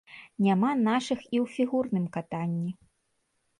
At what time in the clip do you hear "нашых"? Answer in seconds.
0.87-1.19